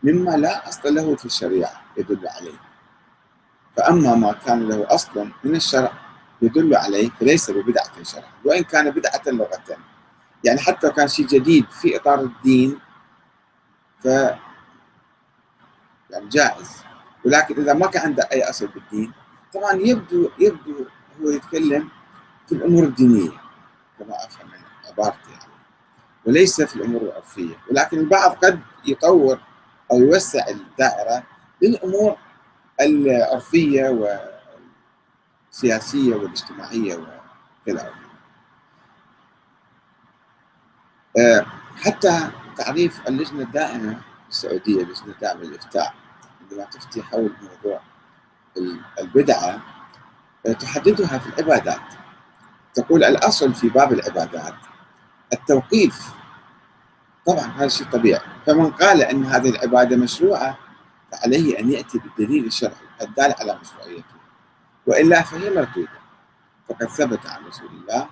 مما 0.04 0.32
لا 0.32 0.70
أصل 0.70 0.96
له 0.96 1.16
في 1.16 1.26
الشريعة 1.26 1.82
يدل 1.98 2.28
عليه. 2.28 2.60
فأما 3.78 4.16
ما 4.16 4.32
كان 4.34 4.68
له 4.70 4.86
أصل 4.90 5.30
من 5.44 5.56
الشرع 5.56 5.92
يدل 6.42 6.76
عليه 6.76 7.10
فليس 7.10 7.52
ببدعة 7.52 8.04
شرعا 8.04 8.32
وإن 8.46 8.64
كان 8.64 8.90
بدعة 8.92 9.22
لغة 9.28 9.78
يعني 10.44 10.60
حتى 10.60 10.90
كان 10.90 11.08
شيء 11.08 11.28
جديد 11.28 11.66
في 11.72 11.98
إطار 11.98 12.20
الدين 12.22 12.80
ف 14.00 14.06
يعني 16.10 16.30
جائز. 16.32 16.86
ولكن 17.26 17.62
إذا 17.62 17.74
ما 17.74 17.88
كان 17.88 18.02
عنده 18.04 18.30
أي 18.32 18.50
أصل 18.50 18.68
بالدين 18.68 19.12
طبعا 19.54 19.74
يبدو 19.74 20.30
يبدو 20.40 20.86
هو 21.22 21.30
يتكلم 21.30 21.90
في 22.48 22.52
الأمور 22.56 22.84
الدينية 22.84 23.32
كما 24.00 24.16
أفهم 24.26 24.48
من 24.48 24.60
عبارته 24.90 25.32
يعني. 25.32 25.54
وليس 26.26 26.62
في 26.62 26.76
الأمور 26.76 27.02
العرفية. 27.02 27.56
ولكن 27.72 28.00
البعض 28.00 28.32
قد 28.32 28.60
يطور 28.86 29.40
أو 29.92 29.98
يوسع 30.00 30.48
الدائرة 30.48 31.24
للأمور 31.62 32.18
العرفية 32.82 34.18
والسياسية 35.52 36.16
والاجتماعية 36.16 36.96
وكذا 36.96 37.94
آه، 41.18 41.46
حتى 41.76 42.30
تعريف 42.58 43.08
اللجنة 43.08 43.44
الدائمة 43.44 44.02
السعودية 44.30 44.84
اللجنة 44.84 45.08
الدائمة 45.08 45.44
للإفتاء 45.44 45.94
عندما 46.42 46.66
تفتي 46.66 47.04
حول 47.04 47.32
موضوع 47.42 47.82
البدعة 49.00 49.62
تحددها 50.54 51.18
في 51.18 51.28
العبادات. 51.28 51.82
تقول 52.74 53.04
الأصل 53.04 53.54
في 53.54 53.70
باب 53.70 53.94
العبادات 53.94 54.54
التوقيف. 55.34 56.10
طبعا 57.26 57.46
هذا 57.58 57.68
شيء 57.68 57.88
طبيعي. 57.88 58.22
فمن 58.46 58.72
قال 58.72 59.02
أن 59.02 59.26
هذه 59.26 59.50
العبادة 59.50 59.98
مشروعة 59.98 60.58
فعليه 61.12 61.60
أن 61.60 61.72
يأتي 61.72 62.00
بالدليل 62.00 62.46
الشرعي 62.46 62.74
الدال 63.02 63.34
على 63.40 63.60
مشروعيته. 63.62 64.16
وإلا 64.88 65.22
فهي 65.22 65.50
مردودة. 65.50 66.00
فقد 66.70 66.86
ثبت 66.86 67.26
عن 67.26 67.46
رسول 67.46 67.70
الله 67.82 68.08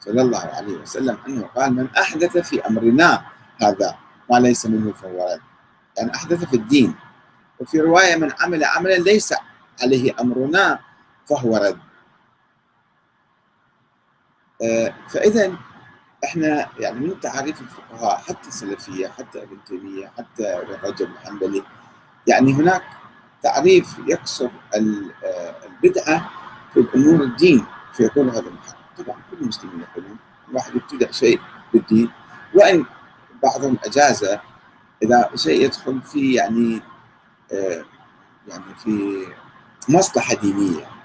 صلى 0.00 0.22
الله 0.22 0.38
عليه 0.38 0.76
وسلم 0.76 1.18
أنه 1.28 1.46
قال 1.46 1.72
من 1.74 1.88
أحدث 1.98 2.38
في 2.38 2.66
أمرنا 2.66 3.22
هذا 3.62 3.96
ما 4.30 4.38
ليس 4.38 4.66
منه 4.66 4.92
فهو 4.92 5.28
رد. 5.32 5.40
يعني 5.98 6.14
أحدث 6.14 6.44
في 6.44 6.56
الدين. 6.56 6.94
وفي 7.60 7.80
رواية 7.80 8.16
من 8.16 8.32
عمل 8.40 8.64
عملا 8.64 8.94
ليس 8.94 9.34
عليه 9.82 10.14
أمرنا 10.20 10.78
فهو 11.30 11.56
رد. 11.56 11.78
آه، 14.62 14.94
فإذا 15.08 15.56
إحنا 16.24 16.68
يعني 16.78 17.00
من 17.00 17.20
تعريف 17.20 17.60
الفقهاء 17.60 18.18
حتى 18.18 18.48
السلفية 18.48 19.08
حتى 19.08 19.42
ابن 19.42 19.64
تيمية 19.64 20.12
حتى 20.18 20.44
ابن 20.44 20.88
رجب 20.88 21.08
الحنبلي 21.10 21.62
يعني 22.26 22.52
هناك 22.52 22.82
تعريف 23.42 23.98
يقصر 24.06 24.50
آه، 24.74 25.54
البدعة 25.66 26.30
في 26.74 26.80
الأمور 26.80 27.22
الدين 27.24 27.66
فيقول 27.92 28.28
هذا 28.28 28.40
محرم 28.50 28.80
طبعا 28.98 29.16
كل 29.30 29.36
المسلمين 29.40 29.80
يقولون 29.80 30.16
الواحد 30.48 30.76
يبتدع 30.76 31.10
شيء 31.10 31.40
بالدين 31.72 32.10
وإن 32.54 32.84
بعضهم 33.42 33.78
اجازه 33.84 34.40
إذا 35.02 35.30
شيء 35.34 35.64
يدخل 35.64 36.02
في 36.02 36.34
يعني 36.34 36.82
آه، 37.52 37.84
يعني 38.48 38.74
في 38.84 39.26
مصلحة 39.88 40.34
دينية. 40.34 40.99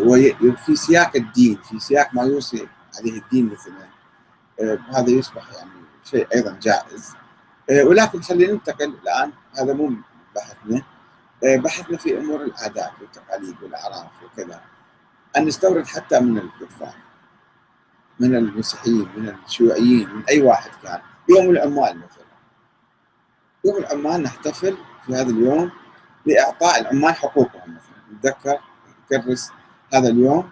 وفي 0.00 0.76
سياق 0.76 1.16
الدين 1.16 1.58
في 1.62 1.80
سياق 1.80 2.14
ما 2.14 2.22
يوصي 2.22 2.68
عليه 2.98 3.18
الدين 3.18 3.52
مثلا. 3.52 3.88
آه، 4.60 4.78
هذا 4.94 5.10
يصبح 5.10 5.52
يعني 5.52 5.70
شيء 6.04 6.28
أيضا 6.34 6.58
جائز. 6.62 7.14
آه، 7.70 7.84
ولكن 7.84 8.22
خلينا 8.22 8.52
ننتقل 8.52 8.94
الآن 9.02 9.32
هذا 9.58 9.72
مو 9.72 9.92
بحثنا. 10.36 10.82
آه، 11.44 11.56
بحثنا 11.56 11.96
في 11.96 12.18
أمور 12.18 12.42
العادات 12.42 12.92
والتقاليد 13.00 13.62
والأعراف 13.62 14.10
وكذا. 14.24 14.60
أن 15.36 15.44
نستورد 15.44 15.86
حتى 15.86 16.20
من 16.20 16.38
الكفار 16.38 16.94
من 18.20 18.36
المسيحيين 18.36 19.08
من 19.16 19.36
الشيوعيين 19.46 20.08
من 20.08 20.22
أي 20.28 20.42
واحد 20.42 20.70
كان. 20.82 21.00
يوم 21.28 21.50
العمال 21.50 21.96
مثلا. 21.98 22.24
يوم 23.64 23.76
العمال 23.76 24.22
نحتفل 24.22 24.76
في 25.06 25.14
هذا 25.14 25.30
اليوم 25.30 25.70
لإعطاء 26.26 26.80
العمال 26.80 27.14
حقوقهم 27.14 27.76
مثلا. 27.76 27.94
نتذكر 28.12 28.58
نكرس 29.12 29.50
هذا 29.92 30.08
اليوم 30.08 30.50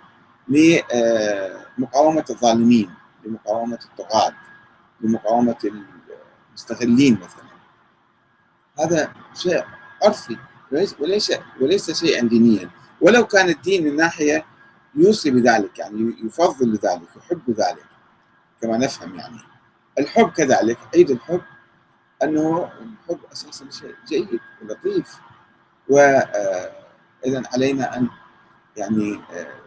لمقاومة 0.49 2.25
الظالمين 2.31 2.91
لمقاومة 3.25 3.79
الطغاة 3.85 4.33
لمقاومة 5.01 5.83
المستغلين 6.51 7.15
مثلا. 7.15 7.53
هذا 8.79 9.13
شيء 9.35 9.65
عرفي 10.03 10.37
وليس 11.01 11.33
وليس 11.61 11.91
شيئا 11.91 12.29
دينيا. 12.29 12.71
ولو 13.01 13.27
كان 13.27 13.49
الدين 13.49 13.85
من 13.85 13.97
ناحية 13.97 14.45
يوصي 14.95 15.31
بذلك 15.31 15.79
يعني 15.79 16.15
يفضل 16.25 16.75
ذلك 16.75 17.09
يحب 17.17 17.51
ذلك 17.51 17.87
كما 18.63 18.77
نفهم 18.79 19.15
يعني. 19.15 19.39
الحب 19.99 20.31
كذلك 20.31 20.79
عيد 20.95 21.11
الحب 21.11 21.43
أنه 22.23 22.71
الحب 22.81 23.19
أساسا 23.33 23.71
شيء 23.71 23.95
جيد 24.09 24.41
ولطيف. 24.63 25.17
وإذا 25.89 26.73
آه، 27.27 27.43
علينا 27.55 27.97
أن 27.97 28.09
يعني 28.77 29.21
آه، 29.33 29.63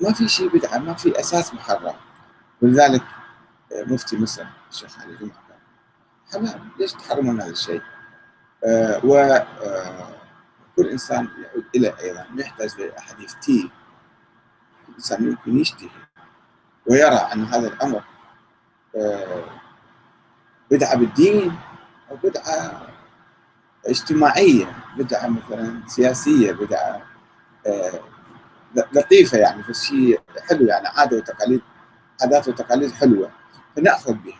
ما 0.00 0.12
في 0.12 0.28
شيء 0.28 0.48
بدعة 0.48 0.78
ما 0.78 0.94
في 0.94 1.20
أساس 1.20 1.54
محرم 1.54 1.94
ولذلك 2.62 3.02
آه، 3.72 3.84
مفتي 3.84 4.18
مصر 4.18 4.44
الشيخ 4.70 4.98
علي 5.00 5.16
جمعه 5.16 5.48
حلال 6.32 6.60
ليش 6.78 6.92
تحرمون 6.92 7.40
هذا 7.40 7.50
الشيء؟ 7.50 7.82
آه 8.64 9.00
وكل 9.04 10.88
إنسان 10.90 11.28
يعود 11.42 11.64
إلى 11.74 11.94
أيضا 12.00 12.26
يحتاج 12.36 12.80
لاحد 12.80 13.20
يفتيه 13.20 13.68
الإنسان 14.88 15.24
يمكن 15.24 15.58
يشتهي 15.58 15.88
ويرى 16.86 17.14
أن 17.14 17.44
هذا 17.44 17.68
الأمر 17.68 18.02
بدعة 20.70 20.96
بالدين 20.96 21.58
أو 22.10 22.16
بدعة 22.16 22.86
اجتماعية 23.86 24.76
بدعة 24.96 25.28
مثلا 25.28 25.82
سياسية 25.86 26.52
بدعة 26.52 27.02
لطيفة 28.92 29.38
يعني 29.38 29.62
فالشيء 29.62 30.20
حلو 30.48 30.66
يعني 30.66 30.88
عادة 30.88 31.16
وتقاليد 31.16 31.60
عادات 32.22 32.48
وتقاليد 32.48 32.92
حلوة 32.92 33.30
فنأخذ 33.76 34.12
بها. 34.12 34.38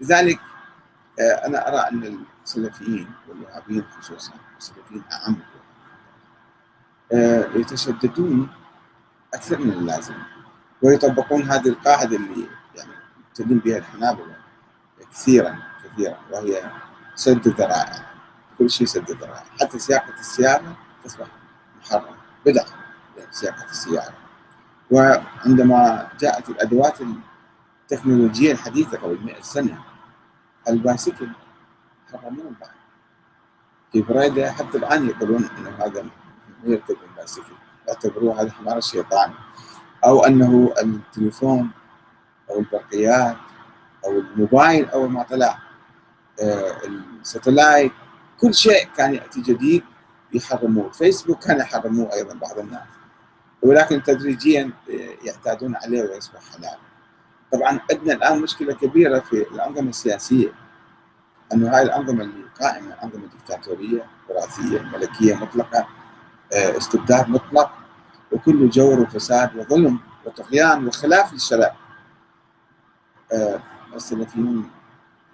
لذلك 0.00 0.40
آه، 1.20 1.46
أنا 1.46 1.68
أرى 1.68 1.78
أن 1.78 2.24
السلفيين 2.44 3.10
والوهابيين 3.28 3.84
خصوصا 4.00 4.32
السلفيين 4.58 5.02
أعم 5.12 5.36
آه، 7.12 7.46
يتشددون 7.54 8.48
أكثر 9.34 9.58
من 9.58 9.72
اللازم 9.72 10.14
ويطبقون 10.82 11.42
هذه 11.42 11.68
القاعدة 11.68 12.16
اللي 12.16 12.48
يعني 12.74 12.92
يبتدون 13.28 13.58
بها 13.58 13.78
الحنابلة 13.78 14.36
كثيرا 15.10 15.58
كثيرا 15.84 16.16
وهي 16.32 16.70
سد 17.14 17.46
الذرائع 17.46 18.06
كل 18.58 18.70
شيء 18.70 18.86
سد 18.86 19.10
الذرائع 19.10 19.44
حتى 19.60 19.78
سياقة 19.78 20.14
السيارة 20.20 20.76
تصبح 21.04 21.26
محرمة. 21.80 22.15
بدعة 22.46 22.66
سياقة 23.30 23.64
السيارة. 23.70 24.14
وعندما 24.90 26.08
جاءت 26.20 26.48
الأدوات 26.48 26.98
التكنولوجية 27.82 28.52
الحديثة 28.52 28.98
قبل 28.98 29.24
100 29.24 29.40
سنة 29.40 29.78
البايسكل 30.68 31.28
حرموه 32.12 32.52
بعد. 32.60 32.70
في 33.92 34.02
بريده 34.02 34.52
حتى 34.52 34.78
الآن 34.78 35.08
يقولون 35.08 35.44
انه 35.58 35.70
هذا 35.70 36.06
يركب 36.64 36.96
البايسكل 37.10 37.52
يعتبروه 37.88 38.42
هذا 38.42 38.50
حمار 38.50 38.78
الشيطان. 38.78 39.32
أو 40.04 40.24
أنه 40.24 40.74
التليفون 40.82 41.70
أو 42.50 42.58
البرقيات 42.58 43.36
أو 44.04 44.10
الموبايل 44.18 44.88
اول 44.88 45.10
ما 45.10 45.22
طلع 45.22 45.58
آه، 46.42 46.76
الستلايت 47.20 47.92
كل 48.40 48.54
شيء 48.54 48.88
كان 48.96 49.14
يأتي 49.14 49.40
جديد 49.40 49.84
يحرموه. 50.34 50.90
فيسبوك 50.90 51.44
كان 51.44 51.58
يحرموه 51.58 52.12
أيضا 52.12 52.34
بعض 52.34 52.58
الناس. 52.58 52.82
ولكن 53.62 54.02
تدريجيا 54.02 54.70
يعتادون 55.24 55.76
عليه 55.76 56.02
ويصبح 56.02 56.40
حلال. 56.56 56.78
طبعا 57.52 57.80
عندنا 57.90 58.12
الآن 58.12 58.42
مشكلة 58.42 58.74
كبيرة 58.74 59.18
في 59.18 59.32
الأنظمة 59.52 59.88
السياسية 59.88 60.52
إنه 61.52 61.76
هاي 61.76 61.82
الأنظمة 61.82 62.24
اللي 62.24 62.44
قائمة 62.60 62.94
أنظمة 63.04 63.26
دكتاتوريه 63.26 64.06
وراثية 64.28 64.82
ملكية 64.82 65.34
مطلقة 65.34 65.88
آه، 66.52 66.76
استبداد 66.76 67.28
مطلق 67.28 67.72
وكل 68.32 68.70
جور 68.70 69.00
وفساد 69.00 69.56
وظلم 69.56 70.00
وطغيان 70.24 70.86
وخلاف 70.86 71.32
للشرع. 71.32 71.76
آه، 73.32 73.60
السلفيون 73.94 74.70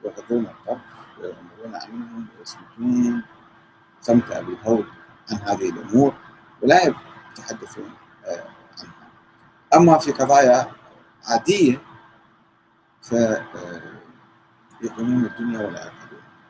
يغضون 0.04 0.46
الطرف 0.46 0.80
ويأمرون 1.18 1.74
عنهم 1.82 2.26
ويصمتون 2.38 3.22
صمت 4.02 4.30
ابي 4.30 4.52
الهول 4.52 4.84
عن 5.30 5.36
هذه 5.36 5.70
الأمور 5.70 6.14
ولا 6.62 6.94
يتحدثون 7.36 7.90
عنها. 8.26 8.44
أما 9.74 9.98
في 9.98 10.12
قضايا 10.12 10.66
عادية 11.26 11.82
ف 13.02 13.12
يقيمون 14.82 15.24
الدنيا 15.24 15.58
والآخرة 15.66 16.11